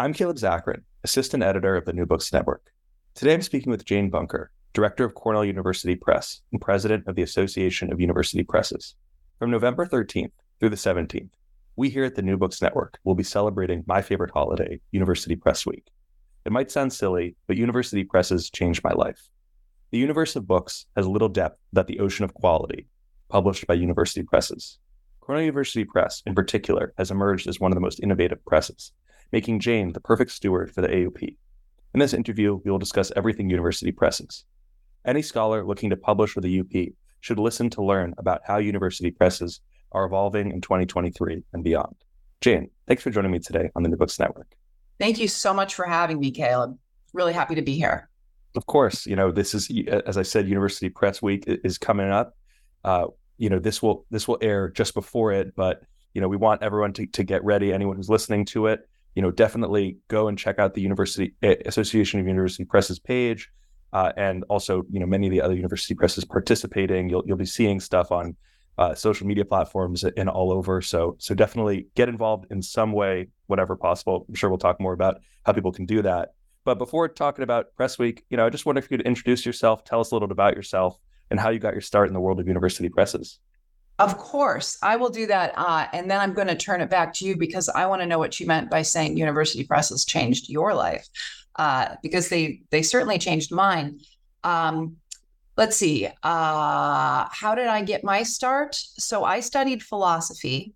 [0.00, 2.70] I'm Caleb Zakarin, assistant editor of the New Books Network.
[3.16, 7.22] Today I'm speaking with Jane Bunker, director of Cornell University Press and president of the
[7.22, 8.94] Association of University Presses.
[9.40, 10.30] From November 13th
[10.60, 11.30] through the 17th,
[11.74, 15.66] we here at the New Books Network will be celebrating my favorite holiday, University Press
[15.66, 15.90] Week.
[16.44, 19.28] It might sound silly, but university presses changed my life.
[19.90, 22.86] The universe of books has little depth that the ocean of quality,
[23.30, 24.78] published by university presses.
[25.18, 28.92] Cornell University Press, in particular, has emerged as one of the most innovative presses,
[29.32, 31.36] making Jane the perfect steward for the AUP.
[31.94, 34.44] In this interview, we will discuss everything university presses.
[35.04, 39.10] Any scholar looking to publish with the UP should listen to learn about how university
[39.10, 39.60] presses
[39.92, 41.94] are evolving in 2023 and beyond.
[42.40, 44.54] Jane, thanks for joining me today on the New Books Network.
[45.00, 46.76] Thank you so much for having me, Caleb.
[47.12, 48.08] Really happy to be here.
[48.54, 49.70] Of course, you know this is
[50.06, 52.36] as I said, University Press Week is coming up.
[52.84, 55.82] Uh, you know this will this will air just before it, but
[56.14, 57.72] you know we want everyone to, to get ready.
[57.72, 61.56] Anyone who's listening to it, you know, definitely go and check out the University eh,
[61.66, 63.50] Association of University Presses page,
[63.92, 67.08] uh, and also, you know, many of the other university presses participating.
[67.08, 68.36] You'll you'll be seeing stuff on
[68.76, 70.80] uh, social media platforms and all over.
[70.80, 74.24] So so definitely get involved in some way, whatever possible.
[74.28, 76.34] I'm sure we'll talk more about how people can do that.
[76.64, 79.46] But before talking about Press Week, you know, I just wonder if you could introduce
[79.46, 80.98] yourself, tell us a little bit about yourself,
[81.30, 83.40] and how you got your start in the world of university presses.
[83.98, 85.54] Of course, I will do that.
[85.56, 88.06] Uh, and then I'm going to turn it back to you because I want to
[88.06, 91.08] know what you meant by saying university presses changed your life,
[91.56, 94.00] uh, because they they certainly changed mine.
[94.44, 94.96] Um,
[95.56, 96.06] let's see.
[96.06, 98.76] Uh, how did I get my start?
[98.76, 100.74] So I studied philosophy,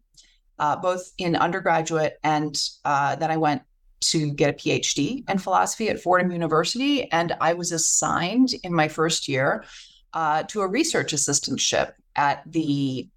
[0.59, 3.63] uh, both in undergraduate and uh, then I went
[4.01, 8.89] to get a PhD in philosophy at Fordham University, and I was assigned in my
[8.89, 9.65] first year
[10.13, 13.09] uh, to a research assistantship at the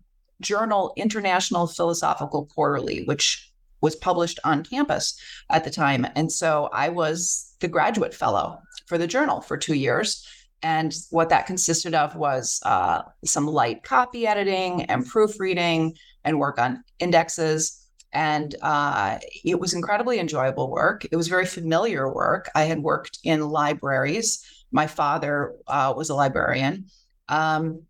[0.41, 3.51] journal International Philosophical Quarterly, which
[3.81, 5.19] was published on campus
[5.51, 6.07] at the time.
[6.15, 10.25] And so I was the graduate fellow for the journal for two years.
[10.63, 16.57] And what that consisted of was uh, some light copy editing and proofreading and work
[16.57, 17.81] on indexes.
[18.11, 21.05] And uh, it was incredibly enjoyable work.
[21.05, 22.49] It was very familiar work.
[22.55, 24.43] I had worked in libraries.
[24.71, 26.85] My father uh, was a librarian.
[27.29, 27.83] Um,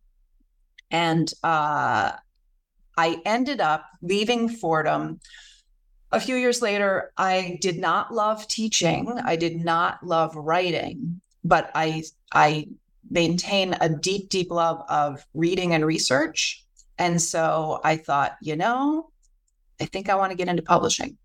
[0.95, 2.13] and uh,
[2.97, 5.19] I ended up leaving Fordham.
[6.13, 9.19] A few years later, I did not love teaching.
[9.21, 12.69] I did not love writing, but I I
[13.09, 16.63] maintain a deep, deep love of reading and research.
[16.97, 19.09] And so I thought, you know,
[19.81, 21.17] I think I want to get into publishing.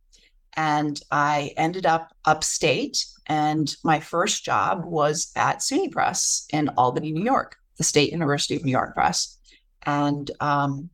[0.56, 7.12] And I ended up upstate, and my first job was at SUNY Press in Albany,
[7.12, 9.39] New York, the State University of New York Press.
[9.84, 10.90] And um,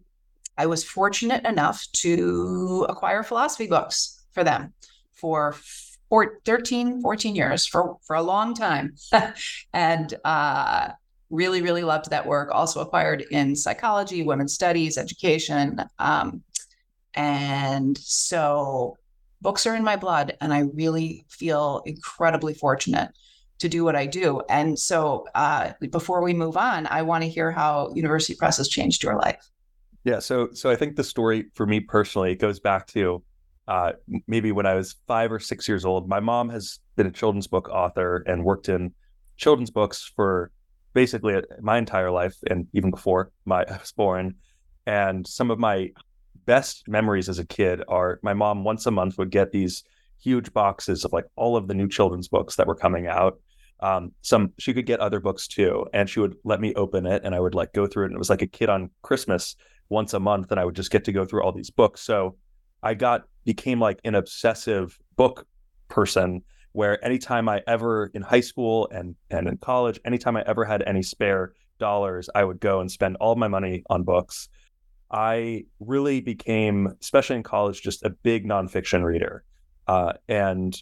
[0.59, 4.73] I was fortunate enough to acquire philosophy books for them
[5.13, 5.55] for
[6.09, 8.95] four, 13, 14 years for, for a long time.
[9.73, 10.91] and uh,
[11.31, 12.51] really, really loved that work.
[12.53, 15.81] Also acquired in psychology, women's studies, education.
[15.99, 16.43] Um,
[17.15, 18.97] and so
[19.41, 23.11] books are in my blood, and I really feel incredibly fortunate
[23.59, 24.43] to do what I do.
[24.49, 28.69] And so, uh, before we move on, I want to hear how University Press has
[28.69, 29.49] changed your life.
[30.05, 33.23] Yeah, so so I think the story for me personally goes back to
[33.67, 33.93] uh,
[34.29, 36.09] maybe when I was five or six years old.
[36.09, 38.93] My mom has been a children's book author and worked in
[39.37, 40.53] children's books for
[40.95, 44.37] basically my entire life and even before my I was born.
[44.87, 45.91] And some of my
[46.45, 49.83] best memories as a kid are my mom once a month would get these
[50.21, 53.41] huge boxes of like all of the new children's books that were coming out
[53.81, 57.23] um, some she could get other books too, and she would let me open it,
[57.25, 58.07] and I would like go through it.
[58.07, 59.57] And it was like a kid on Christmas
[59.89, 62.01] once a month, and I would just get to go through all these books.
[62.01, 62.37] So
[62.83, 65.47] I got became like an obsessive book
[65.89, 66.43] person
[66.73, 70.83] where anytime I ever in high school and and in college, anytime I ever had
[70.87, 74.49] any spare dollars, I would go and spend all my money on books.
[75.11, 79.45] I really became, especially in college, just a big nonfiction reader.
[79.87, 80.77] Uh, and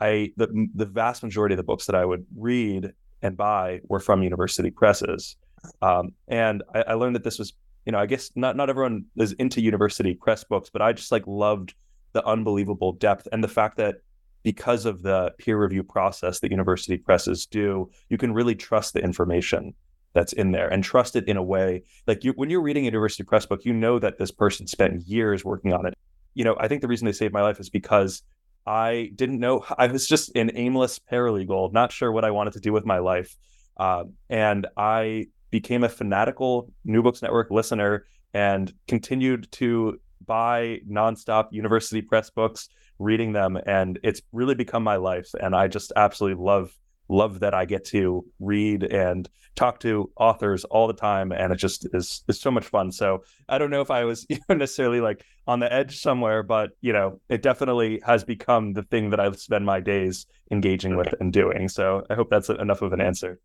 [0.00, 2.92] I the the vast majority of the books that I would read
[3.22, 5.36] and buy were from university presses,
[5.82, 7.54] um, and I, I, learned that this was
[7.86, 11.12] you know I guess not not everyone is into university press books, but I just
[11.12, 11.74] like loved
[12.12, 13.96] the unbelievable depth and the fact that
[14.42, 19.00] because of the peer review process that university presses do, you can really trust the
[19.00, 19.74] information
[20.12, 22.86] that's in there and trust it in a way like you when you're reading a
[22.86, 25.94] university press book, you know that this person spent years working on it.
[26.34, 28.22] You know, I think the reason they saved my life is because
[28.66, 32.60] I didn't know I was just an aimless paralegal, not sure what I wanted to
[32.60, 33.34] do with my life.
[33.76, 41.48] Uh, and I became a fanatical New Books Network listener and continued to buy nonstop
[41.52, 42.68] university press books,
[42.98, 45.28] reading them, and it's really become my life.
[45.40, 46.72] And I just absolutely love
[47.08, 51.56] love that I get to read and talk to authors all the time, and it
[51.56, 52.92] just is is so much fun.
[52.92, 56.92] So I don't know if I was necessarily like on the edge somewhere, but you
[56.92, 61.32] know, it definitely has become the thing that I spend my days engaging with and
[61.32, 61.68] doing.
[61.68, 63.40] So I hope that's enough of an answer.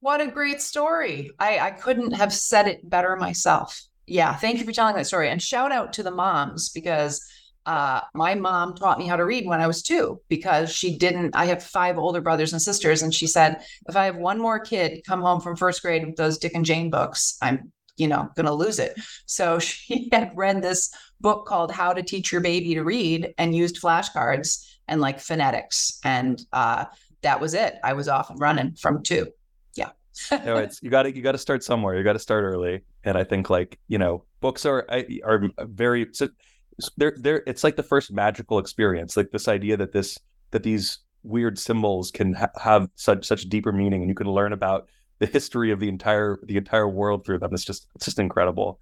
[0.00, 1.30] What a great story!
[1.38, 5.28] I I couldn't have said it better myself yeah, thank you for telling that story.
[5.28, 7.24] And shout out to the moms because
[7.66, 11.34] uh, my mom taught me how to read when I was two because she didn't.
[11.34, 14.60] I have five older brothers and sisters, and she said, if I have one more
[14.60, 18.30] kid come home from first grade with those Dick and Jane books, I'm, you know,
[18.36, 18.94] going to lose it.
[19.26, 23.54] So she had read this book called How to Teach Your Baby to Read and
[23.54, 25.98] used flashcards and like phonetics.
[26.04, 26.84] And uh,
[27.22, 27.74] that was it.
[27.82, 29.32] I was off and running from two
[30.30, 31.96] no, it's you got to you got to start somewhere.
[31.96, 34.86] You got to start early, and I think like you know, books are
[35.24, 36.28] are very so
[36.96, 39.16] they're they're it's like the first magical experience.
[39.16, 40.18] Like this idea that this
[40.50, 44.52] that these weird symbols can ha- have such such deeper meaning, and you can learn
[44.52, 44.88] about
[45.18, 47.52] the history of the entire the entire world through them.
[47.52, 48.78] It's just it's just incredible.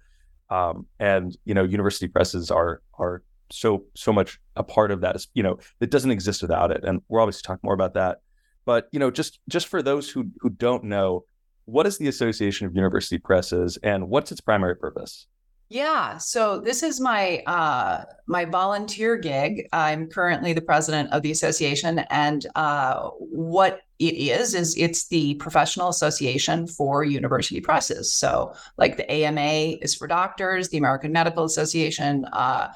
[0.49, 5.17] Um, and you know, university presses are are so so much a part of that.
[5.33, 8.19] You know, it doesn't exist without it, and we're obviously talk more about that.
[8.65, 11.25] But you know, just just for those who who don't know,
[11.65, 15.27] what is the Association of University Presses and what's its primary purpose?
[15.69, 19.67] Yeah, so this is my uh, my volunteer gig.
[19.73, 25.33] I'm currently the president of the association, and uh, what it is is it's the
[25.35, 28.13] professional association for university presses.
[28.13, 32.25] So, like the AMA is for doctors, the American Medical Association.
[32.25, 32.67] Uh,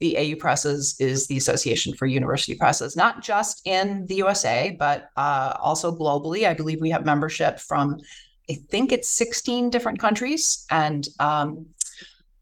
[0.00, 5.10] the AU Presses is the Association for University Presses, not just in the USA, but
[5.16, 6.46] uh, also globally.
[6.46, 7.98] I believe we have membership from,
[8.48, 11.66] I think it's 16 different countries and um,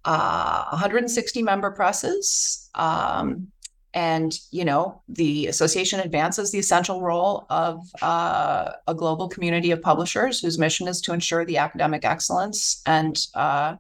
[0.07, 2.71] uh, 160 member presses.
[2.75, 3.49] Um,
[3.93, 9.81] and you know the association advances the essential role of uh, a global community of
[9.81, 13.75] publishers whose mission is to ensure the academic excellence and uh,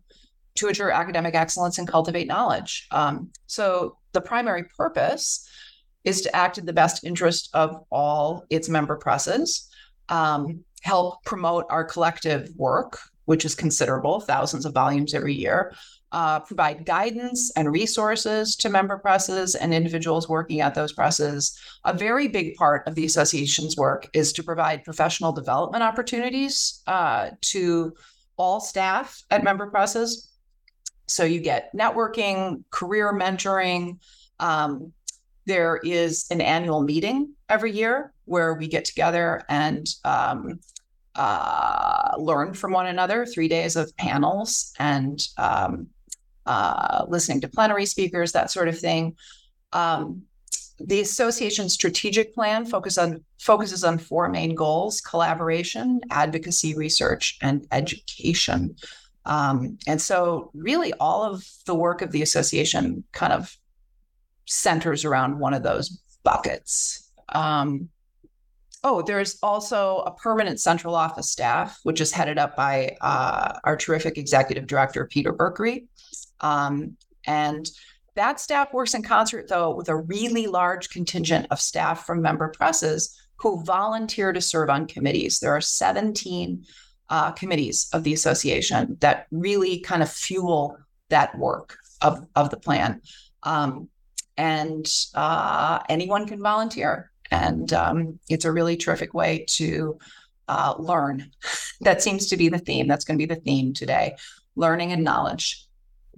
[0.54, 2.88] to ensure academic excellence and cultivate knowledge.
[2.90, 5.46] Um, so the primary purpose
[6.04, 9.68] is to act in the best interest of all its member presses,
[10.08, 15.74] um, help promote our collective work, which is considerable, thousands of volumes every year,
[16.12, 21.58] uh, provide guidance and resources to member presses and individuals working at those presses.
[21.84, 27.30] A very big part of the association's work is to provide professional development opportunities uh,
[27.42, 27.92] to
[28.36, 30.36] all staff at member presses
[31.06, 33.98] so you get networking, career mentoring.
[34.40, 34.92] Um,
[35.46, 40.58] there is an annual meeting every year where we get together and um,
[41.14, 43.24] uh, learn from one another.
[43.24, 45.88] Three days of panels and um,
[46.46, 49.16] uh, listening to plenary speakers, that sort of thing.
[49.72, 50.22] Um,
[50.78, 57.66] the association's strategic plan focus on, focuses on four main goals collaboration, advocacy, research, and
[57.72, 58.76] education.
[59.24, 63.56] Um, and so, really, all of the work of the association kind of
[64.44, 67.10] centers around one of those buckets.
[67.30, 67.88] Um,
[68.84, 73.76] oh, there's also a permanent central office staff, which is headed up by uh, our
[73.76, 75.86] terrific executive director, Peter Berkery.
[76.40, 77.68] Um, and
[78.14, 82.48] that staff works in concert, though, with a really large contingent of staff from member
[82.48, 85.38] presses who volunteer to serve on committees.
[85.38, 86.64] There are 17
[87.08, 90.78] uh, committees of the association that really kind of fuel
[91.10, 93.02] that work of, of the plan.
[93.42, 93.88] Um,
[94.36, 97.10] and uh, anyone can volunteer.
[97.30, 99.98] And um, it's a really terrific way to
[100.48, 101.30] uh, learn.
[101.80, 102.86] that seems to be the theme.
[102.88, 104.16] That's going to be the theme today
[104.56, 105.65] learning and knowledge.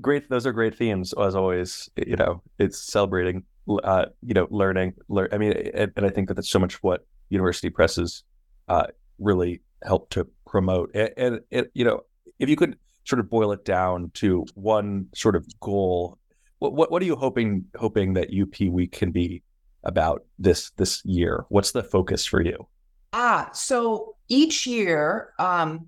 [0.01, 0.29] Great.
[0.29, 1.91] Those are great themes, as always.
[1.97, 3.45] You know, it's celebrating,
[3.83, 4.95] uh, you know, learning.
[5.09, 5.29] Learn.
[5.33, 8.23] I mean, and, I think that that's so much what university presses
[8.69, 8.87] uh,
[9.19, 10.91] really help to promote.
[10.95, 12.03] And, and, and, you know,
[12.39, 16.19] if you could sort of boil it down to one sort of goal,
[16.59, 19.43] what what, what are you hoping hoping that UP Week can be
[19.85, 21.45] about this this year?
[21.49, 22.67] What's the focus for you?
[23.13, 25.87] Ah, so each year, um,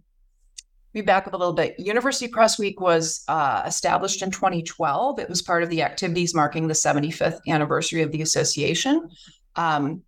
[0.95, 1.79] me back up a little bit.
[1.79, 5.19] University Press Week was uh, established in 2012.
[5.19, 9.09] It was part of the activities marking the 75th anniversary of the association.
[9.57, 10.03] Um,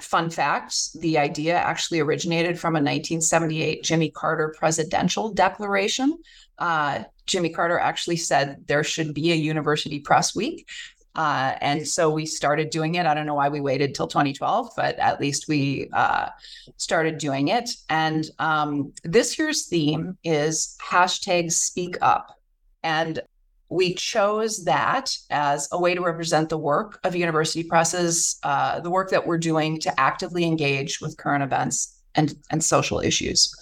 [0.00, 6.18] fun fact the idea actually originated from a 1978 Jimmy Carter presidential declaration.
[6.58, 10.68] Uh, Jimmy Carter actually said there should be a University Press Week.
[11.14, 13.06] Uh, and so we started doing it.
[13.06, 16.28] I don't know why we waited till 2012, but at least we uh,
[16.76, 17.70] started doing it.
[17.90, 22.38] And um, this year's theme is hashtag speak up.
[22.82, 23.20] And
[23.68, 28.90] we chose that as a way to represent the work of university presses, uh, the
[28.90, 33.54] work that we're doing to actively engage with current events and, and social issues.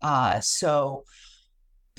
[0.00, 1.04] Uh, so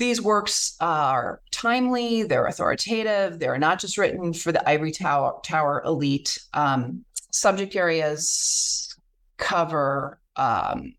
[0.02, 5.80] these works are timely, they're authoritative, they're not just written for the ivory tower, tower
[5.86, 6.40] elite.
[6.54, 8.92] Um, subject areas
[9.36, 10.94] cover, um,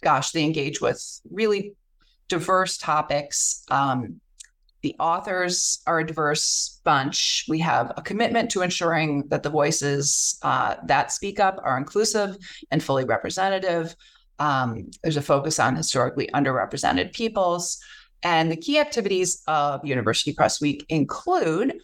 [0.00, 1.74] gosh, they engage with really
[2.28, 3.64] diverse topics.
[3.68, 4.20] Um,
[4.82, 7.46] the authors are a diverse bunch.
[7.48, 12.36] We have a commitment to ensuring that the voices uh, that speak up are inclusive
[12.70, 13.96] and fully representative.
[14.38, 17.82] Um, there's a focus on historically underrepresented peoples.
[18.22, 21.80] And the key activities of University Press Week include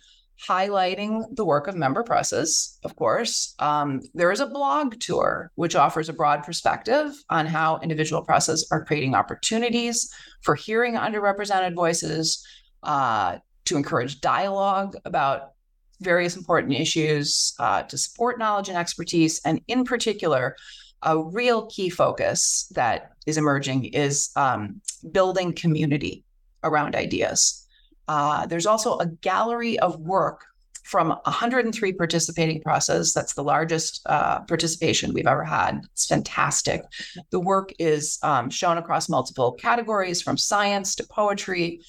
[0.48, 3.54] highlighting the work of member presses, of course.
[3.58, 8.68] Um, there is a blog tour, which offers a broad perspective on how individual presses
[8.70, 10.12] are creating opportunities
[10.42, 12.46] for hearing underrepresented voices,
[12.82, 15.52] uh, to encourage dialogue about
[16.00, 20.54] various important issues, uh, to support knowledge and expertise, and in particular,
[21.02, 24.80] a real key focus that is emerging is um,
[25.12, 26.25] building community
[26.66, 27.66] around ideas.
[28.08, 30.44] Uh, there's also a gallery of work
[30.86, 33.12] from 103 participating presses.
[33.12, 35.80] That's the largest uh, participation we've ever had.
[35.92, 36.82] It's fantastic.
[37.30, 41.80] The work is um, shown across multiple categories from science to poetry,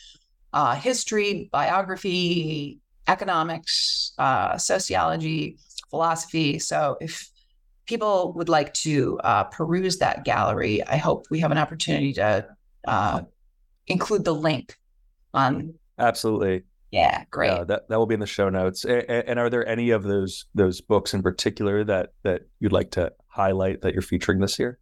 [0.52, 5.58] uh, history, biography, economics, uh, sociology,
[5.92, 6.58] philosophy.
[6.58, 7.30] So if
[7.86, 12.48] people would like to uh, peruse that gallery, I hope we have an opportunity to
[12.88, 13.22] uh,
[13.88, 14.76] include the link
[15.34, 15.74] on.
[15.98, 16.64] Absolutely.
[16.92, 17.52] Yeah, great.
[17.52, 18.86] Yeah, that that will be in the show notes.
[18.86, 23.12] And are there any of those those books in particular that that you'd like to
[23.28, 24.80] highlight that you're featuring this year?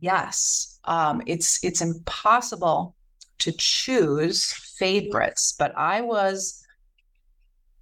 [0.00, 2.96] Yes, um, it's it's impossible
[3.38, 6.64] to choose favorites, but I was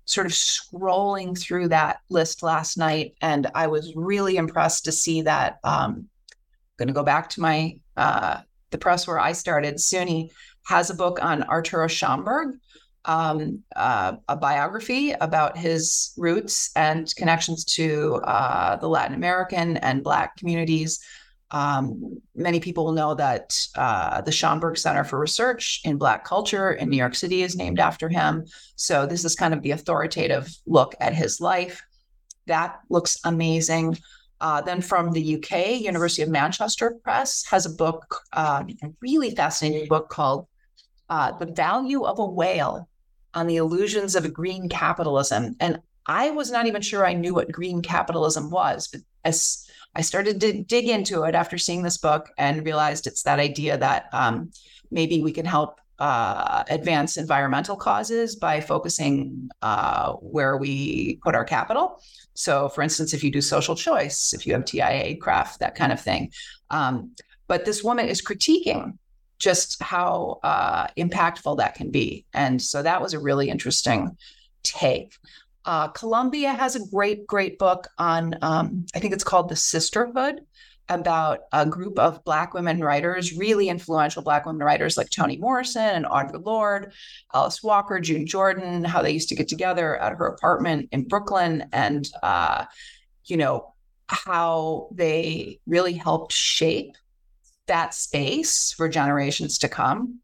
[0.05, 5.23] sort of scrolling through that list last night, and I was really impressed to see
[5.23, 5.59] that.
[5.65, 9.77] Um, I'm going to go back to my uh, the press where I started.
[9.77, 10.31] SUNY
[10.65, 12.59] has a book on Arturo Schomburg,
[13.05, 20.05] um, uh, a biography about his roots and connections to uh, the Latin American and
[20.05, 21.05] Black communities.
[21.51, 26.89] Um, many people know that uh, the Schomburg Center for Research in Black Culture in
[26.89, 28.47] New York City is named after him.
[28.77, 31.83] So, this is kind of the authoritative look at his life.
[32.47, 33.99] That looks amazing.
[34.41, 39.31] Uh, then from the UK, University of Manchester Press has a book, uh, a really
[39.31, 40.47] fascinating book called
[41.13, 42.89] uh, The Value of a Whale
[43.35, 45.55] on the Illusions of a Green Capitalism.
[45.61, 50.01] And I was not even sure I knew what green capitalism was, but as I
[50.01, 54.07] started to dig into it after seeing this book and realized it's that idea that
[54.15, 54.53] um,
[54.91, 61.45] maybe we can help uh, advance environmental causes by focusing uh, where we put our
[61.45, 62.01] capital.
[62.33, 65.93] So, for instance, if you do social choice, if you have TIA, craft, that kind
[65.93, 66.33] of thing.
[66.71, 67.15] Um,
[67.49, 68.97] but this woman is critiquing
[69.43, 72.25] just how uh, impactful that can be.
[72.33, 74.17] And so that was a really interesting
[74.63, 75.17] take.
[75.65, 80.43] Uh, Columbia has a great, great book on, um, I think it's called The Sisterhood,
[80.89, 85.83] about a group of Black women writers, really influential Black women writers like Toni Morrison
[85.83, 86.93] and Audre Lorde,
[87.35, 91.69] Alice Walker, June Jordan, how they used to get together at her apartment in Brooklyn
[91.73, 92.65] and, uh,
[93.25, 93.73] you know,
[94.09, 96.95] how they really helped shape
[97.67, 100.19] that space for generations to come.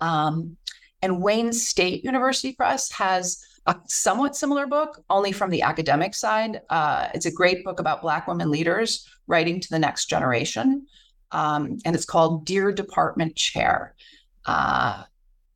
[0.00, 0.56] Um,
[1.02, 6.60] and Wayne State University Press has a somewhat similar book, only from the academic side.
[6.70, 10.86] Uh, it's a great book about Black women leaders writing to the next generation.
[11.30, 13.94] Um, and it's called Dear Department Chair.
[14.46, 15.04] Uh,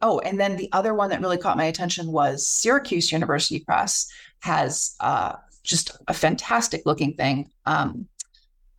[0.02, 4.08] oh, and then the other one that really caught my attention was Syracuse University Press
[4.40, 8.06] has uh, just a fantastic looking thing um,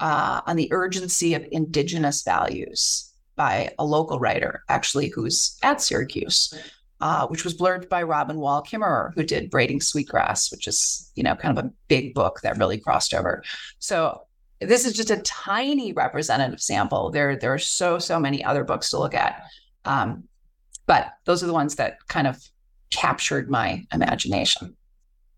[0.04, 6.54] uh, on the urgency of indigenous values by a local writer, actually, who's at Syracuse
[7.04, 11.24] uh, which was blurred by Robin Wall Kimmerer, who did Braiding Sweetgrass, which is, you
[11.24, 13.44] know, kind of a big book that really crossed over.
[13.80, 14.22] So
[14.62, 17.12] this is just a tiny representative sample.
[17.12, 19.44] There, there are so, so many other books to look at.
[19.84, 20.24] Um,
[20.86, 22.42] but those are the ones that kind of
[22.90, 24.74] captured my imagination.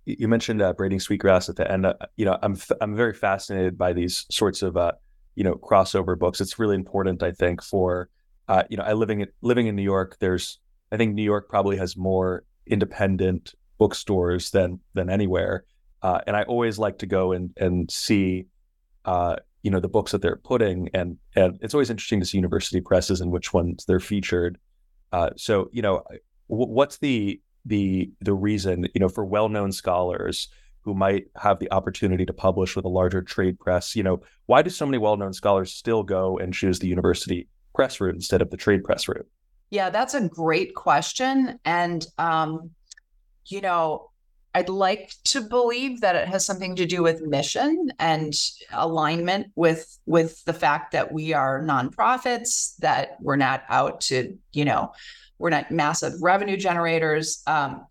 [0.05, 1.85] You mentioned uh, braiding sweetgrass at the end.
[1.85, 4.93] Uh, you know, I'm f- I'm very fascinated by these sorts of uh,
[5.35, 6.39] you know crossover books.
[6.41, 8.09] It's really important, I think, for
[8.47, 10.17] uh, you know, I living in, living in New York.
[10.19, 10.59] There's
[10.91, 15.65] I think New York probably has more independent bookstores than than anywhere,
[16.01, 18.45] uh, and I always like to go and and see
[19.05, 22.37] uh, you know the books that they're putting and and it's always interesting to see
[22.37, 24.59] university presses and which ones they're featured
[25.11, 26.03] uh, so you know
[26.45, 30.47] what's the the the reason you know for well-known scholars
[30.81, 34.61] who might have the opportunity to publish with a larger trade press you know why
[34.61, 38.49] do so many well-known scholars still go and choose the university press route instead of
[38.51, 39.27] the trade press route
[39.71, 42.69] yeah that's a great question and um
[43.47, 44.09] you know
[44.55, 48.33] I'd like to believe that it has something to do with mission and
[48.71, 54.63] alignment with with the fact that we are nonprofits, that we're not out to, you
[54.63, 54.93] know,
[55.39, 57.41] we're not massive revenue generators.
[57.47, 57.85] Um,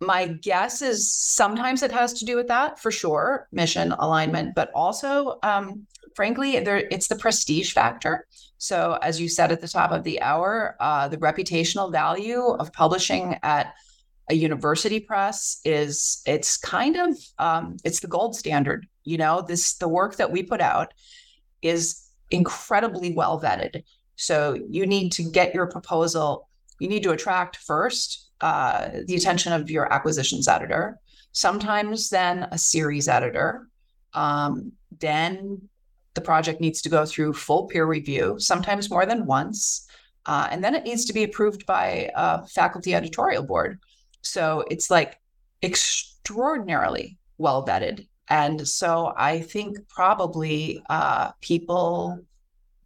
[0.00, 4.70] my guess is sometimes it has to do with that for sure, mission alignment, but
[4.74, 8.26] also, um, frankly, there it's the prestige factor.
[8.58, 12.72] So, as you said at the top of the hour, uh, the reputational value of
[12.72, 13.74] publishing at
[14.28, 19.74] a university press is it's kind of um, it's the gold standard you know this
[19.74, 20.92] the work that we put out
[21.62, 23.84] is incredibly well vetted
[24.16, 26.45] so you need to get your proposal
[26.78, 30.98] you need to attract first uh, the attention of your acquisitions editor
[31.32, 33.68] sometimes then a series editor
[34.14, 35.60] um, then
[36.14, 39.86] the project needs to go through full peer review sometimes more than once
[40.26, 43.78] uh, and then it needs to be approved by a faculty editorial board
[44.22, 45.18] so it's like
[45.62, 48.06] extraordinarily well vetted.
[48.28, 52.20] And so I think probably uh, people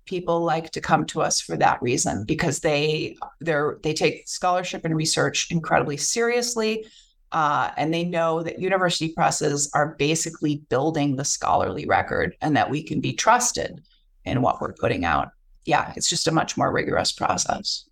[0.06, 4.84] people like to come to us for that reason because they they're they take scholarship
[4.84, 6.86] and research incredibly seriously.
[7.32, 12.68] Uh, and they know that university presses are basically building the scholarly record and that
[12.68, 13.80] we can be trusted
[14.24, 15.28] in what we're putting out.
[15.64, 17.84] Yeah, it's just a much more rigorous process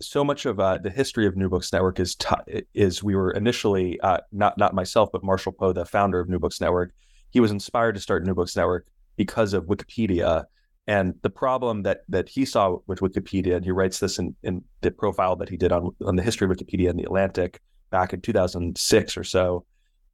[0.00, 3.30] so much of uh, the history of New Books Network is t- is we were
[3.32, 6.92] initially uh, not not myself, but Marshall Poe, the founder of New Books Network.
[7.30, 10.44] He was inspired to start New Books Network because of Wikipedia
[10.90, 13.54] and the problem that that he saw with Wikipedia.
[13.54, 16.50] And he writes this in, in the profile that he did on on the history
[16.50, 19.64] of Wikipedia in the Atlantic back in 2006 or so.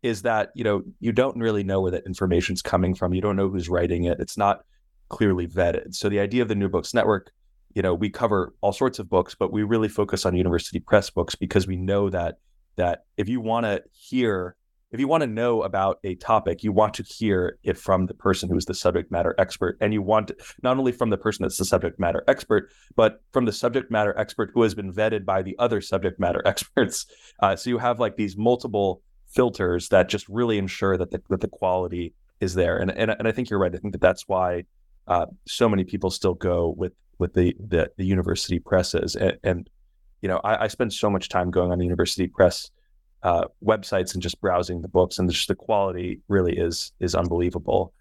[0.03, 3.15] Is that you know you don't really know where that information's coming from.
[3.15, 4.21] You don't know who's writing it.
[4.21, 4.67] It's not
[5.09, 5.95] clearly vetted.
[5.95, 7.33] So the idea of the New Books Network
[7.75, 11.11] you know we cover all sorts of books but we really focus on university press
[11.11, 12.39] books because we know that
[12.77, 14.57] that if you want to hear
[14.97, 18.15] if you want to know about a topic you want to hear it from the
[18.15, 20.33] person who is the subject matter expert and you want
[20.63, 24.19] not only from the person that's the subject matter expert but from the subject matter
[24.19, 27.05] expert who has been vetted by the other subject matter experts.
[27.41, 31.43] Uh, so you have like these multiple filters that just really ensure that the, that
[31.43, 32.79] the quality is there.
[32.79, 33.75] And, and and i think you're right.
[33.75, 34.65] I think that that's why
[35.07, 39.15] uh, so many people still go with with the the, the university presses.
[39.15, 39.71] And, and
[40.23, 42.71] you know I, I, spend so much time going on the university press
[43.23, 47.93] uh, websites and just browsing the books and just the quality really is is unbelievable.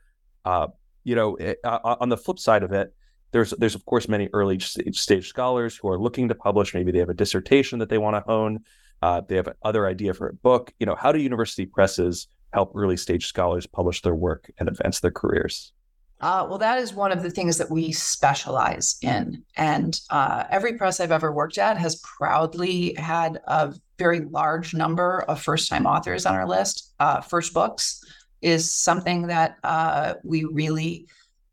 [0.44, 0.68] Uh,
[1.04, 2.94] you know it, eh, uh, on the flip side of it
[3.32, 6.74] there's there's of course many early stage scholars who are looking to publish.
[6.74, 8.62] Maybe they have a dissertation that they want to hone.
[9.02, 10.74] Uh, they have other idea for a book.
[10.80, 15.02] You know how do university presses help early stage scholars publish their work and advance
[15.02, 15.74] their careers
[16.22, 19.44] uh, well, that is one of the things that we specialize in.
[19.58, 25.22] And uh, every press I've ever worked at has proudly had a very large number
[25.28, 26.94] of first time authors on our list.
[27.00, 28.04] Uh, first books
[28.42, 31.08] is something that uh, we really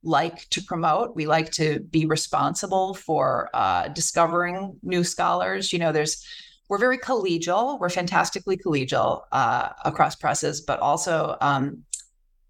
[0.05, 1.15] like to promote.
[1.15, 5.73] We like to be responsible for uh, discovering new scholars.
[5.73, 6.25] You know, there's
[6.69, 7.79] we're very collegial.
[7.79, 11.85] We're fantastically collegial uh, across presses, but also um,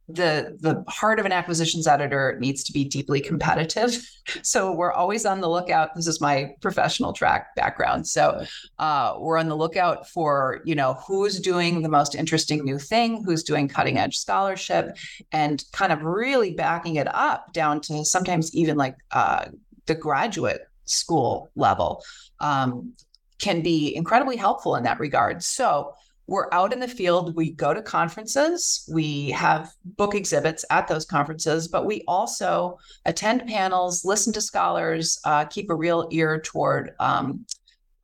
[0.08, 4.08] the the heart of an acquisitions editor needs to be deeply competitive.
[4.42, 5.96] So we're always on the lookout.
[5.96, 8.06] This is my professional track background.
[8.06, 8.44] So
[8.78, 13.24] uh, we're on the lookout for you know who's doing the most interesting new thing
[13.24, 14.96] who's doing cutting edge scholarship
[15.32, 19.46] and kind of really backing it up down to sometimes even like uh,
[19.86, 22.04] the graduate school level
[22.38, 22.92] um,
[23.40, 25.42] can be incredibly helpful in that regard.
[25.42, 25.94] So
[26.26, 27.34] we're out in the field.
[27.34, 28.88] We go to conferences.
[28.90, 35.20] We have book exhibits at those conferences, but we also attend panels, listen to scholars,
[35.24, 37.44] uh, keep a real ear toward um,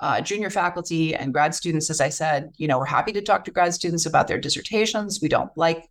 [0.00, 1.90] uh, junior faculty and grad students.
[1.90, 5.20] As I said, you know, we're happy to talk to grad students about their dissertations.
[5.22, 5.88] We don't like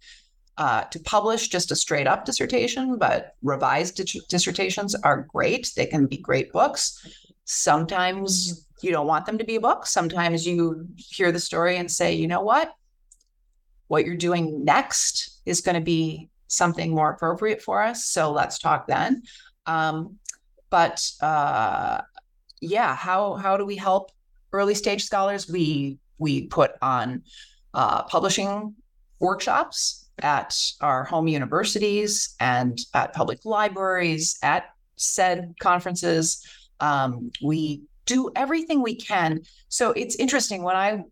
[0.57, 5.71] uh, to publish just a straight up dissertation, but revised dis- dissertations are great.
[5.75, 7.05] They can be great books.
[7.45, 9.85] Sometimes you don't want them to be a book.
[9.85, 12.73] Sometimes you hear the story and say, you know what?
[13.87, 18.05] What you're doing next is going to be something more appropriate for us.
[18.05, 19.23] So let's talk then.
[19.65, 20.17] Um,
[20.69, 22.01] but uh,
[22.61, 24.11] yeah, how how do we help
[24.51, 25.49] early stage scholars?
[25.49, 27.23] We we put on
[27.73, 28.75] uh, publishing
[29.19, 36.45] workshops at our home universities and at public libraries, at said conferences.
[36.79, 39.41] Um, we do everything we can.
[39.69, 41.03] So it's interesting when I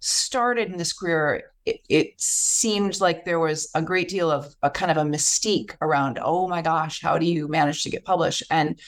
[0.00, 4.70] started in this career, it, it, seemed like there was a great deal of a
[4.70, 8.42] kind of a mystique around, oh my gosh, how do you manage to get published?
[8.50, 8.80] And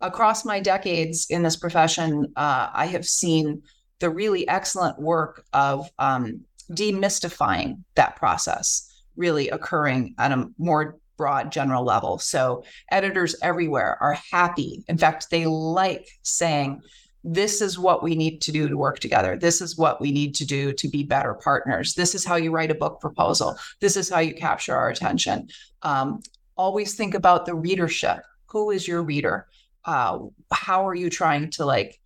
[0.00, 3.62] across my decades in this profession, uh, I have seen
[3.98, 11.52] the really excellent work of um, demystifying that process really occurring at a more broad
[11.52, 12.18] general level.
[12.18, 14.82] So editors everywhere are happy.
[14.88, 16.80] In fact, they like saying,
[17.24, 19.36] this is what we need to do to work together.
[19.36, 21.94] This is what we need to do to be better partners.
[21.94, 23.58] This is how you write a book proposal.
[23.80, 25.48] This is how you capture our attention.
[25.82, 26.22] Um,
[26.56, 28.20] always think about the readership.
[28.46, 29.46] Who is your reader?
[29.84, 30.20] Uh,
[30.52, 32.00] how are you trying to like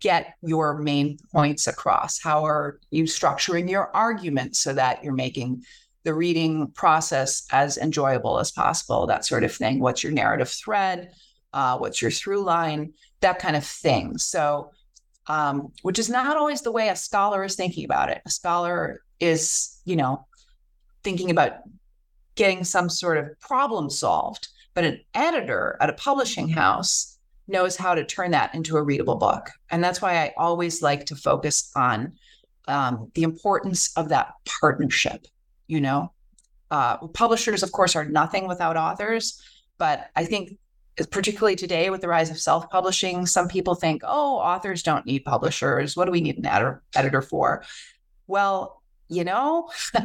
[0.00, 2.20] get your main points across?
[2.22, 5.62] How are you structuring your argument so that you're making
[6.04, 9.06] the reading process as enjoyable as possible?
[9.06, 9.80] That sort of thing.
[9.80, 11.12] What's your narrative thread?
[11.52, 12.92] Uh, what's your through line?
[13.20, 14.18] That kind of thing.
[14.18, 14.70] So,
[15.26, 18.20] um, which is not always the way a scholar is thinking about it.
[18.26, 20.26] A scholar is, you know,
[21.02, 21.52] thinking about
[22.34, 27.94] getting some sort of problem solved but an editor at a publishing house knows how
[27.94, 29.50] to turn that into a readable book.
[29.70, 32.14] And that's why I always like to focus on
[32.66, 35.26] um, the importance of that partnership.
[35.66, 36.12] You know,
[36.70, 39.42] uh, publishers, of course, are nothing without authors,
[39.78, 40.58] but I think
[41.10, 45.96] particularly today with the rise of self-publishing some people think oh authors don't need publishers
[45.96, 47.64] what do we need an editor, editor for
[48.28, 49.68] well you know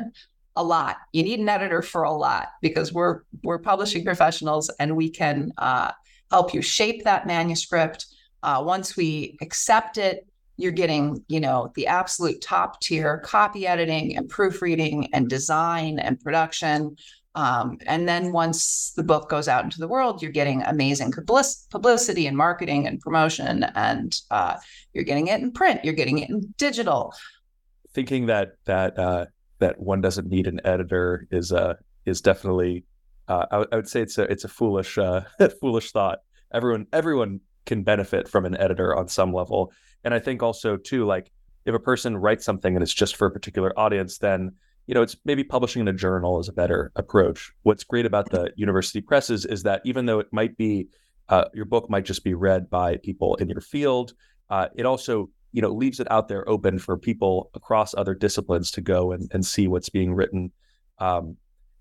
[0.60, 0.98] a lot.
[1.14, 5.54] You need an editor for a lot because we're we're publishing professionals and we can
[5.58, 5.92] uh,
[6.32, 8.08] help you shape that manuscript.
[8.44, 10.28] Uh, once we accept it,
[10.60, 16.20] you're getting you know the absolute top tier copy editing and proofreading and design and
[16.20, 16.96] production.
[17.36, 22.28] Um, and then once the book goes out into the world, you're getting amazing publicity
[22.28, 24.56] and marketing and promotion, and uh,
[24.94, 27.14] you're getting it in print, you're getting it in digital.
[27.94, 29.26] Thinking that that uh,
[29.60, 32.84] that one doesn't need an editor is uh is definitely
[33.30, 35.22] uh, I, I, would say it's a it's a foolish uh,
[35.62, 36.20] foolish thought.
[36.52, 39.72] Everyone everyone can benefit from an editor on some level,
[40.04, 41.32] and I think also too like
[41.66, 44.52] if a person writes something and it's just for a particular audience, then
[44.88, 47.52] you know it's maybe publishing in a journal is a better approach.
[47.64, 50.88] What's great about the university presses is that even though it might be
[51.30, 54.14] uh, your book might just be read by people in your field,
[54.50, 58.72] uh, it also you know leaves it out there open for people across other disciplines
[58.72, 60.52] to go and, and see what's being written
[61.00, 61.38] um,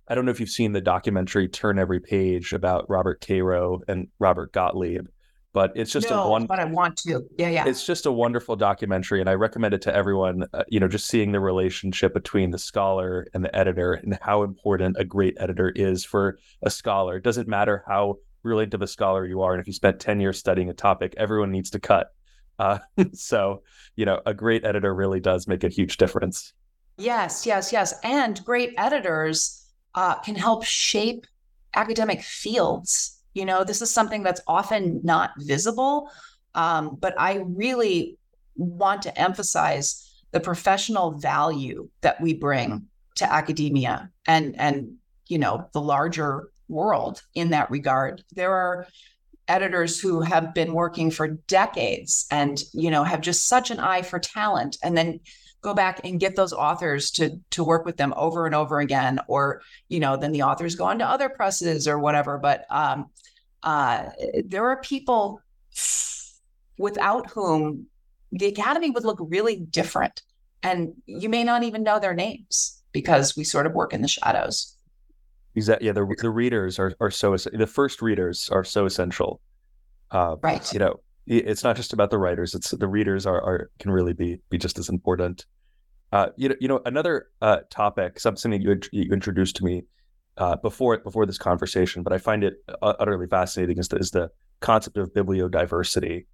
[0.08, 4.08] i don't know if you've seen the documentary turn every page about robert caro and
[4.18, 5.06] robert gottlieb
[5.52, 8.12] but it's just no, a one but i want to yeah yeah it's just a
[8.12, 12.12] wonderful documentary and i recommend it to everyone uh, you know just seeing the relationship
[12.12, 16.70] between the scholar and the editor and how important a great editor is for a
[16.70, 19.98] scholar it doesn't matter how brilliant of a scholar you are and if you spent
[20.00, 22.12] 10 years studying a topic everyone needs to cut
[22.58, 22.78] uh,
[23.12, 23.62] so,
[23.96, 26.52] you know, a great editor really does make a huge difference.
[26.96, 27.94] Yes, yes, yes.
[28.02, 31.26] And great editors uh, can help shape
[31.74, 33.17] academic fields.
[33.38, 36.10] You know, this is something that's often not visible,
[36.54, 38.18] um, but I really
[38.56, 44.94] want to emphasize the professional value that we bring to academia and and
[45.28, 48.24] you know the larger world in that regard.
[48.34, 48.86] There are
[49.46, 54.02] editors who have been working for decades and you know have just such an eye
[54.02, 55.20] for talent and then
[55.60, 59.18] go back and get those authors to to work with them over and over again
[59.26, 63.06] or you know then the authors go on to other presses or whatever but um,
[63.62, 64.10] uh,
[64.44, 65.40] there are people
[66.78, 67.86] without whom
[68.32, 70.22] the academy would look really different
[70.62, 74.08] and you may not even know their names because we sort of work in the
[74.08, 74.78] shadows
[75.58, 75.86] Exactly.
[75.86, 79.40] Yeah, the the readers are are so the first readers are so essential.
[80.10, 80.72] Uh, right.
[80.72, 84.12] You know, it's not just about the writers; it's the readers are are can really
[84.12, 85.46] be be just as important.
[86.12, 89.82] Uh, you know, you know, another uh, topic, something that you you introduced to me
[90.38, 94.10] uh, before before this conversation, but I find it uh, utterly fascinating is the, is
[94.10, 96.26] the concept of bibliodiversity.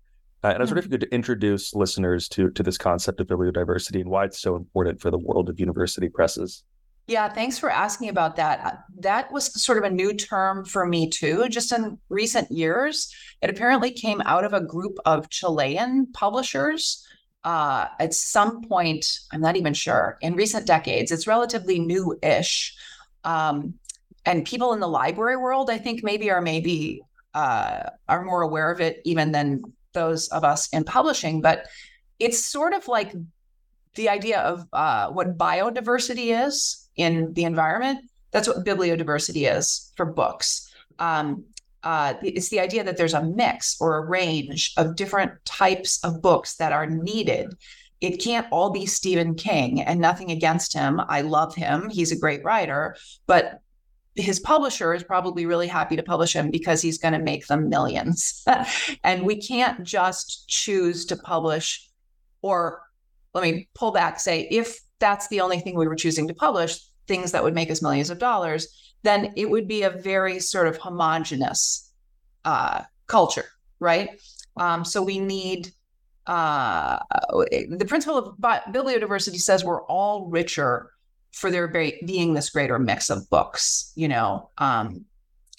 [0.42, 3.26] Uh, and I was wondering if you could introduce listeners to to this concept of
[3.26, 6.62] bibliodiversity and why it's so important for the world of university presses.
[7.06, 8.60] Yeah, thanks for asking about that.
[8.64, 13.14] Uh, that was sort of a new term for me too, just in recent years.
[13.42, 17.06] It apparently came out of a group of Chilean publishers
[17.44, 21.12] uh, at some point, I'm not even sure, in recent decades.
[21.12, 22.74] It's relatively new ish.
[23.22, 23.74] Um,
[24.26, 27.02] and people in the library world, I think, maybe are maybe
[27.34, 31.40] uh, are more aware of it even than those of us in publishing.
[31.40, 31.66] But
[32.18, 33.12] it's sort of like
[33.94, 38.00] the idea of uh, what biodiversity is in the environment.
[38.30, 40.72] That's what bibliodiversity is for books.
[40.98, 41.44] Um,
[41.82, 46.22] uh, it's the idea that there's a mix or a range of different types of
[46.22, 47.54] books that are needed.
[48.00, 51.00] It can't all be Stephen King, and nothing against him.
[51.08, 51.90] I love him.
[51.90, 53.60] He's a great writer, but
[54.16, 57.68] his publisher is probably really happy to publish him because he's going to make them
[57.68, 58.44] millions.
[59.04, 61.88] and we can't just choose to publish,
[62.42, 62.82] or
[63.32, 66.78] let me pull back, say, if that's the only thing we were choosing to publish,
[67.08, 70.68] things that would make us millions of dollars, then it would be a very sort
[70.68, 71.90] of homogenous
[72.44, 73.46] uh, culture,
[73.80, 74.20] right?
[74.56, 75.72] Um, so we need
[76.26, 77.00] uh,
[77.32, 80.90] the principle of bibliodiversity says we're all richer
[81.34, 83.92] for there being this greater mix of books.
[83.96, 85.04] You know, um,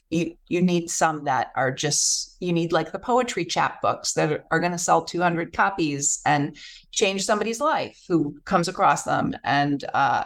[0.09, 4.45] you you need some that are just you need like the poetry chapbooks that are,
[4.51, 6.55] are going to sell 200 copies and
[6.91, 10.23] change somebody's life who comes across them, and uh,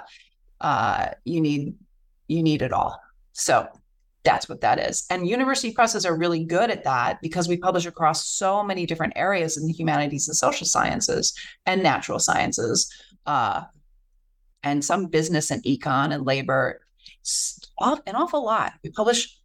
[0.61, 1.75] uh, you need
[2.27, 2.99] you need it all.
[3.33, 3.67] So
[4.23, 5.05] that's what that is.
[5.09, 9.13] And university presses are really good at that because we publish across so many different
[9.15, 11.33] areas in the humanities and social sciences
[11.65, 12.93] and natural sciences.
[13.25, 13.63] Uh,
[14.63, 16.81] and some business and econ and labor,
[17.81, 18.73] an awful lot.
[18.83, 19.37] We publish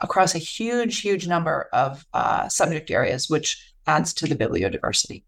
[0.00, 5.22] across a huge, huge number of uh, subject areas, which adds to the bibliodiversity.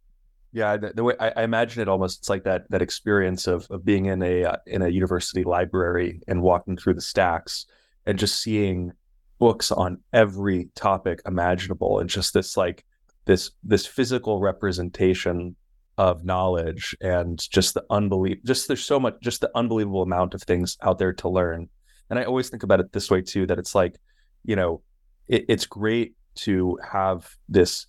[0.53, 3.67] Yeah, the, the way I, I, imagine it almost it's like that that experience of
[3.71, 7.67] of being in a uh, in a university library and walking through the stacks
[8.07, 8.93] and just seeing
[9.41, 12.85] books on every topic imaginable and just this like
[13.25, 15.57] this this physical representation
[15.97, 20.43] of knowledge and just the unbelievable just there's so much just the unbelievable amount of
[20.43, 21.69] things out there to learn.
[22.11, 23.97] And i always think about it this way too that it's like
[24.45, 24.83] you know
[25.29, 27.87] it, it's great to have this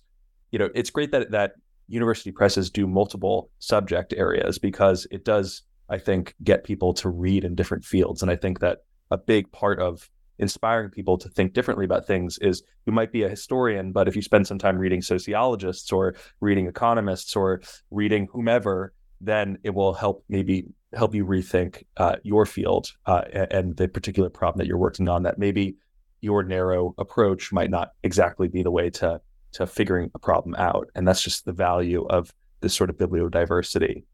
[0.52, 1.52] you know it's great that that
[1.88, 7.44] university presses do multiple subject areas because it does i think get people to read
[7.44, 8.22] in different fields.
[8.22, 8.78] And i think that
[9.10, 10.08] a big part of
[10.38, 14.16] inspiring people to think differently about things is you might be a historian, but if
[14.16, 19.94] you spend some time reading sociologists or reading economists or reading whomever, then it will
[19.94, 24.78] help maybe help you rethink uh, your field uh, and the particular problem that you're
[24.78, 25.22] working on.
[25.22, 25.76] That maybe
[26.20, 29.20] your narrow approach might not exactly be the way to
[29.52, 34.04] to figuring a problem out, and that's just the value of this sort of bibliodiversity.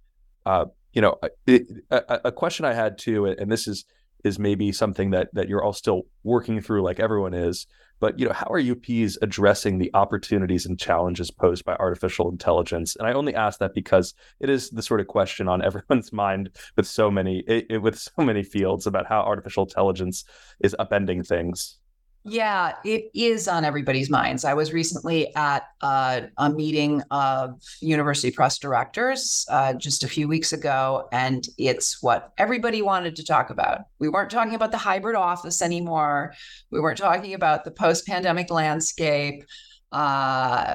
[0.47, 3.85] Uh, you know, it, a, a question I had too, and this is
[4.25, 7.67] is maybe something that that you're all still working through like everyone is
[8.03, 12.97] but you know how are ups addressing the opportunities and challenges posed by artificial intelligence?
[12.97, 16.51] And i only ask that because it is the sort of question on everyone's mind
[16.77, 20.25] with so many it, it, with so many fields about how artificial intelligence
[20.59, 21.79] is upending things
[22.25, 24.45] yeah, it is on everybody's minds.
[24.45, 30.53] I was recently at a meeting of university press directors uh, just a few weeks
[30.53, 33.81] ago, and it's what everybody wanted to talk about.
[33.99, 36.35] We weren't talking about the hybrid office anymore.
[36.71, 39.45] We weren't talking about the post pandemic landscape.
[39.91, 40.75] Uh,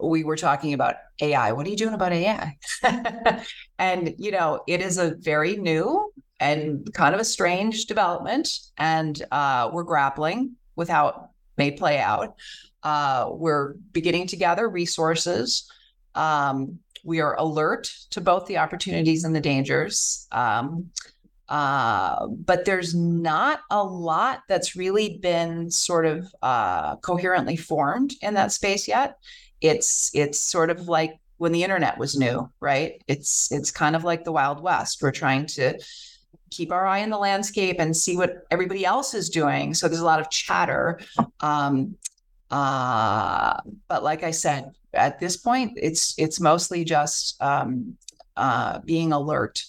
[0.00, 1.50] we were talking about AI.
[1.50, 2.56] What are you doing about AI?
[3.80, 9.20] and, you know, it is a very new and kind of a strange development, and
[9.32, 11.14] uh, we're grappling with how it
[11.58, 12.36] may play out.
[12.82, 15.70] Uh, we're beginning to gather resources.
[16.14, 20.26] Um, we are alert to both the opportunities and the dangers.
[20.32, 20.90] Um,
[21.48, 28.34] uh, but there's not a lot that's really been sort of uh, coherently formed in
[28.34, 29.16] that space yet.
[29.60, 33.02] It's it's sort of like when the internet was new, right?
[33.08, 35.02] It's it's kind of like the Wild West.
[35.02, 35.78] We're trying to
[36.50, 39.74] keep our eye on the landscape and see what everybody else is doing.
[39.74, 41.00] So there's a lot of chatter.
[41.40, 41.96] Um,
[42.50, 43.56] uh,
[43.88, 47.96] but like I said, at this point, it's it's mostly just um,
[48.36, 49.62] uh, being alert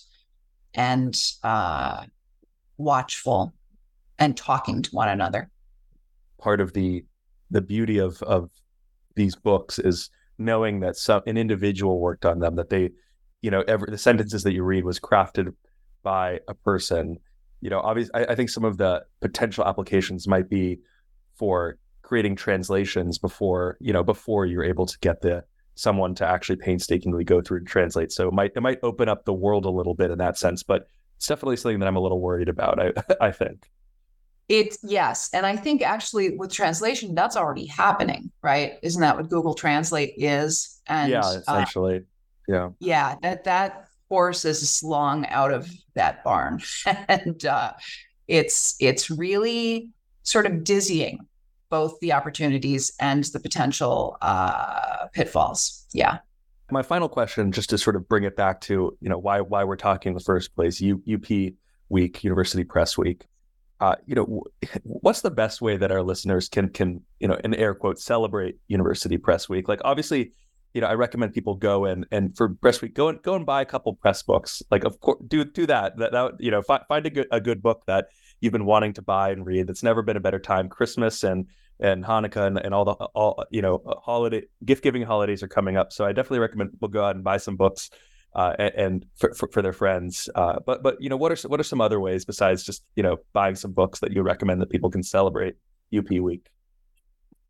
[0.73, 2.05] and uh,
[2.77, 3.53] watchful
[4.17, 5.49] and talking to one another.
[6.39, 7.05] Part of the
[7.51, 8.49] the beauty of of
[9.15, 12.91] these books is knowing that some an individual worked on them that they
[13.41, 15.53] you know every the sentences that you read was crafted
[16.03, 17.17] by a person,
[17.61, 20.79] you know, obviously, I, I think some of the potential applications might be
[21.35, 25.43] for creating translations before, you know, before you're able to get the
[25.75, 28.11] someone to actually painstakingly go through and translate.
[28.11, 30.63] So it might it might open up the world a little bit in that sense.
[30.63, 32.79] But it's definitely something that I'm a little worried about.
[32.79, 32.93] I
[33.27, 33.69] I think.
[34.49, 38.79] It's yes, and I think actually with translation, that's already happening, right?
[38.81, 40.81] Isn't that what Google Translate is?
[40.87, 41.99] And yeah, essentially, uh,
[42.47, 43.15] yeah, yeah.
[43.21, 46.61] That that horse is long out of that barn,
[47.07, 47.73] and uh,
[48.27, 49.91] it's it's really
[50.23, 51.19] sort of dizzying,
[51.69, 55.85] both the opportunities and the potential uh, pitfalls.
[55.93, 56.19] Yeah.
[56.71, 59.63] My final question, just to sort of bring it back to you know why why
[59.63, 61.53] we're talking in the first place, U, UP
[61.89, 63.25] Week, University Press Week.
[63.79, 64.43] Uh, you know,
[64.83, 68.57] what's the best way that our listeners can can you know in air quotes celebrate
[68.67, 69.67] University Press Week?
[69.67, 70.33] Like obviously,
[70.73, 73.45] you know, I recommend people go and and for Press Week, go and go and
[73.45, 74.61] buy a couple press books.
[74.69, 75.97] Like of course, do do that.
[75.97, 78.07] That, that you know, find find a good a good book that
[78.39, 79.67] you've been wanting to buy and read.
[79.67, 80.69] That's never been a better time.
[80.69, 81.47] Christmas and
[81.79, 85.77] and Hanukkah and, and all the all you know holiday gift giving holidays are coming
[85.77, 85.91] up.
[85.91, 87.89] So I definitely recommend people go out and buy some books
[88.35, 90.29] uh, and, and for, for, for, their friends.
[90.35, 93.03] Uh, but but you know what are what are some other ways besides just you
[93.03, 95.55] know buying some books that you recommend that people can celebrate
[95.97, 96.47] UP Week?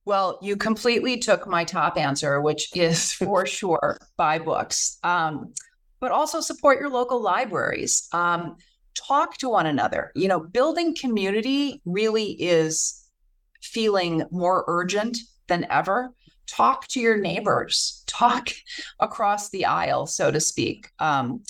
[0.05, 5.53] Well, you completely took my top answer, which is for sure buy books, um,
[5.99, 8.07] but also support your local libraries.
[8.13, 8.55] Um,
[8.95, 10.12] talk to one another.
[10.15, 13.05] You know, building community really is
[13.62, 16.12] feeling more urgent than ever.
[16.47, 18.49] Talk to your neighbors, talk
[18.99, 20.89] across the aisle, so to speak.
[20.99, 21.43] Um,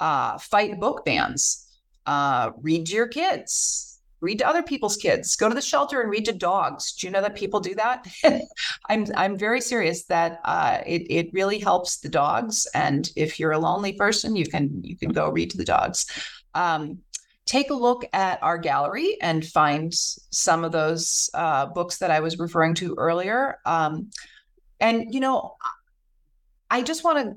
[0.00, 1.66] uh, fight book bans,
[2.06, 3.95] uh, read to your kids,
[4.26, 6.92] read to other people's kids, go to the shelter and read to dogs.
[6.92, 8.06] Do you know that people do that?
[8.90, 12.66] I'm I'm very serious that uh, it it really helps the dogs.
[12.74, 16.06] And if you're a lonely person, you can you can go read to the dogs.
[16.54, 16.98] Um,
[17.46, 22.20] take a look at our gallery and find some of those uh, books that I
[22.20, 23.58] was referring to earlier.
[23.64, 24.10] Um,
[24.80, 25.54] and, you know,
[26.68, 27.36] I just want to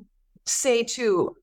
[0.51, 1.37] say too,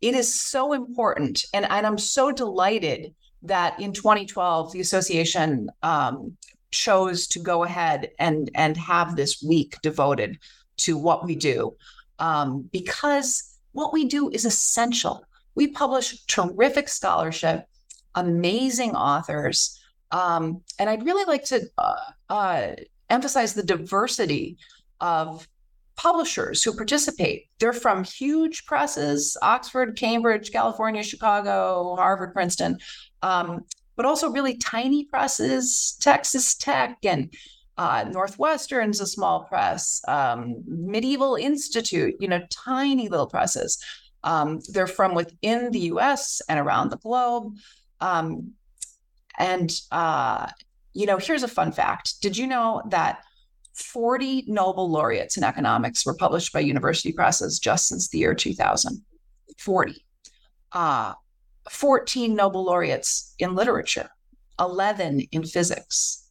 [0.00, 1.44] it is so important.
[1.52, 6.36] And, and I'm so delighted that in 2012, the association um,
[6.70, 10.38] chose to go ahead and, and have this week devoted
[10.78, 11.76] to what we do
[12.18, 15.24] um, because what we do is essential.
[15.54, 17.66] We publish terrific scholarship
[18.14, 19.80] amazing authors.
[20.10, 21.94] Um, and I'd really like to uh,
[22.28, 22.68] uh,
[23.10, 24.58] emphasize the diversity
[25.00, 25.48] of
[25.96, 27.46] publishers who participate.
[27.58, 32.78] They're from huge presses Oxford, Cambridge, California, Chicago, Harvard, Princeton,
[33.24, 33.64] um,
[33.96, 37.32] but also really tiny presses, Texas Tech and
[37.78, 43.82] uh, Northwestern's a small press, um, Medieval Institute, you know, tiny little presses.
[44.22, 47.56] Um, they're from within the US and around the globe.
[48.00, 48.52] Um,
[49.38, 50.48] and, uh,
[50.92, 53.22] you know, here's a fun fact Did you know that
[53.74, 59.02] 40 Nobel laureates in economics were published by university presses just since the year 2000?
[59.58, 60.04] 40.
[60.72, 61.14] Uh,
[61.70, 64.08] 14 Nobel laureates in literature,
[64.58, 66.26] 11 in physics,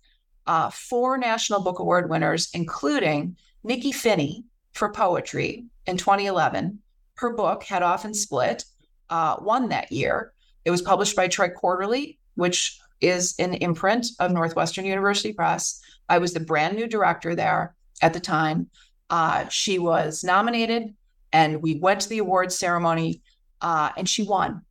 [0.48, 6.80] uh, four National Book Award winners, including Nikky Finney for poetry in 2011.
[7.16, 8.66] Her book, Head Off and Split,
[9.10, 10.34] uh, won that year.
[10.66, 15.82] It was published by TriQuarterly, which is an imprint of Northwestern University Press.
[16.10, 18.70] I was the brand new director there at the time.
[19.10, 20.96] Uh, she was nominated,
[21.32, 23.22] and we went to the awards ceremony,
[23.62, 24.62] uh, and she won.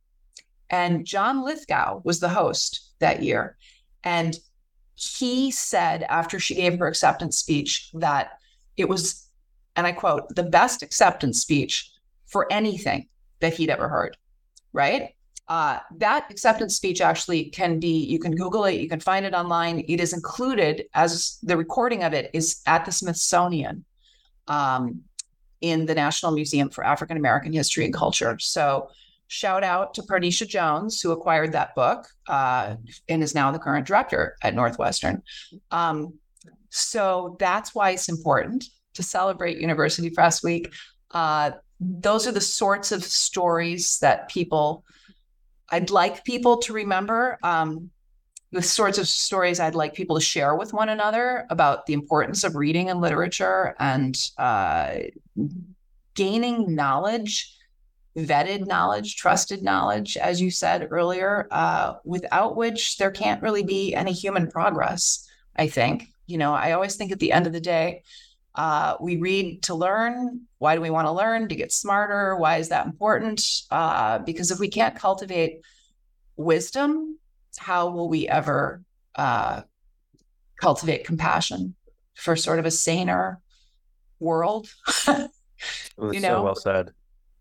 [0.73, 3.57] And John Lithgow was the host that year.
[4.03, 4.35] And
[4.95, 8.39] he said after she gave her acceptance speech that
[8.75, 9.29] it was,
[9.75, 11.91] and I quote, the best acceptance speech
[12.25, 13.07] for anything
[13.39, 14.17] that he'd ever heard.
[14.73, 15.13] Right.
[15.47, 19.35] Uh, that acceptance speech actually can be, you can Google it, you can find it
[19.35, 19.85] online.
[19.87, 23.85] It is included as the recording of it is at the Smithsonian
[24.47, 25.01] um,
[25.61, 28.39] in the National Museum for African American History and Culture.
[28.39, 28.89] So,
[29.33, 32.75] shout out to Parneshia Jones, who acquired that book uh,
[33.09, 35.21] and is now the current director at Northwestern.
[35.71, 36.13] Um,
[36.69, 40.71] so, that's why it's important to celebrate University Press Week.
[41.11, 44.83] Uh, those are the sorts of stories that people
[45.69, 47.89] I'd like people to remember um,
[48.51, 52.43] the sorts of stories I'd like people to share with one another about the importance
[52.43, 54.97] of reading and literature and uh,
[56.13, 57.52] gaining knowledge,
[58.17, 63.93] vetted knowledge, trusted knowledge, as you said earlier, uh, without which there can't really be
[63.93, 66.07] any human progress, I think.
[66.27, 68.03] You know, I always think at the end of the day,
[68.55, 70.41] uh, we read to learn.
[70.59, 71.49] Why do we want to learn?
[71.49, 72.35] To get smarter.
[72.37, 73.63] Why is that important?
[73.71, 75.61] Uh, because if we can't cultivate
[76.35, 77.17] wisdom,
[77.57, 78.83] how will we ever
[79.15, 79.61] uh,
[80.57, 81.75] cultivate compassion
[82.13, 83.41] for sort of a saner
[84.19, 84.69] world?
[85.07, 85.29] well,
[86.13, 86.37] you know?
[86.37, 86.91] so well said.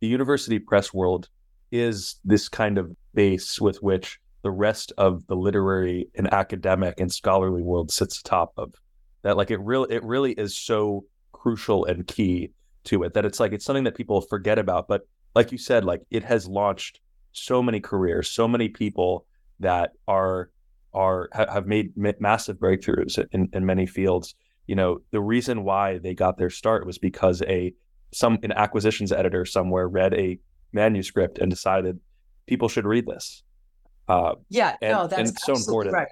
[0.02, 1.28] The university press world
[1.70, 7.10] is this kind of base with which the rest of the literary and academic and
[7.10, 8.74] scholarly world sits atop of.
[9.22, 12.50] That like it really it really is so crucial and key
[12.86, 14.88] to it that it's like it's something that people forget about.
[14.88, 15.02] But
[15.36, 16.98] like you said, like it has launched
[17.30, 19.24] so many careers, so many people
[19.60, 20.50] that are
[20.92, 24.34] are have made massive breakthroughs in, in many fields.
[24.66, 27.72] You know, the reason why they got their start was because a
[28.12, 30.38] some an acquisitions editor somewhere read a
[30.72, 31.98] manuscript and decided
[32.46, 33.42] people should read this.
[34.08, 35.94] Uh, yeah, and, no, that's so important.
[35.94, 36.08] Right.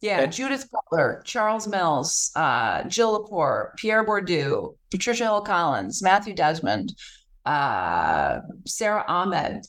[0.00, 6.34] Yeah, and, Judith Butler, Charles Mills, uh, Jill Lepore, Pierre Bourdieu, Patricia Hill Collins, Matthew
[6.34, 6.94] Desmond,
[7.44, 9.66] uh, Sara Ahmed,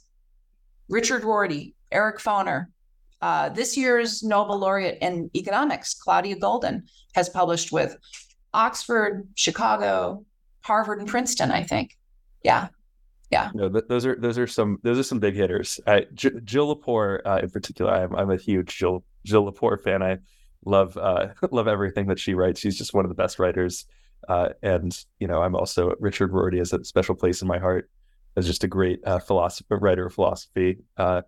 [0.87, 2.67] Richard Rorty, Eric Foner.
[3.21, 6.83] Uh, this year's Nobel laureate in economics, Claudia Goldin,
[7.13, 7.95] has published with
[8.53, 10.25] Oxford, Chicago,
[10.63, 11.51] Harvard, and Princeton.
[11.51, 11.97] I think.
[12.43, 12.69] Yeah,
[13.31, 13.49] yeah.
[13.53, 15.79] No, th- those are those are some those are some big hitters.
[15.87, 20.03] Uh, J- Jill Lepore, uh, in particular, I'm I'm a huge Jill Jill Lepore fan.
[20.03, 20.17] I
[20.65, 22.59] love uh, love everything that she writes.
[22.59, 23.85] She's just one of the best writers.
[24.27, 27.89] Uh, and you know, I'm also Richard Rorty has a special place in my heart
[28.35, 30.77] as just a great uh, philosopher, writer of philosophy.
[30.97, 31.21] Uh,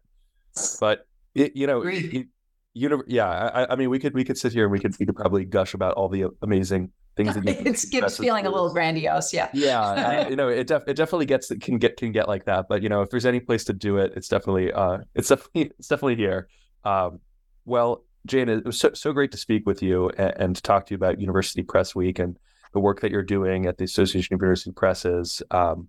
[0.80, 2.28] but it, you know, it,
[2.74, 5.06] uni- yeah, I, I, mean, we could we could sit here and we could we
[5.06, 9.34] could probably gush about all the amazing things that it's gives feeling a little grandiose.
[9.34, 12.45] Yeah, yeah, I, you know, it def- it definitely gets can get can get like
[12.45, 12.68] that.
[12.68, 15.61] But you know, if there's any place to do it, it's definitely uh, it's definitely
[15.80, 16.47] it's definitely here.
[16.84, 17.20] Um,
[17.66, 20.86] well, Jane, it was so, so great to speak with you and, and, to talk
[20.86, 22.38] to you about University Press Week and
[22.74, 25.41] the work that you're doing at the Association of University Presses.
[25.51, 25.88] Um,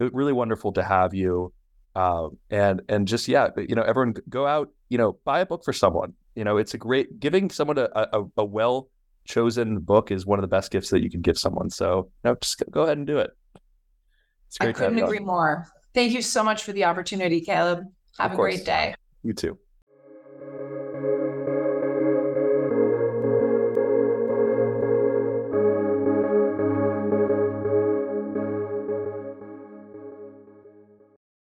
[0.00, 1.52] it was really wonderful to have you.
[1.94, 5.64] Um, and and just yeah, you know, everyone go out, you know, buy a book
[5.64, 6.14] for someone.
[6.34, 8.88] You know, it's a great giving someone a, a, a well
[9.24, 11.70] chosen book is one of the best gifts that you can give someone.
[11.70, 13.30] So no, just go ahead and do it.
[14.48, 14.70] It's great.
[14.70, 15.26] I couldn't agree on.
[15.26, 15.68] more.
[15.94, 17.84] Thank you so much for the opportunity, Caleb.
[18.18, 18.56] Have of a course.
[18.56, 18.94] great day.
[19.22, 19.58] You too.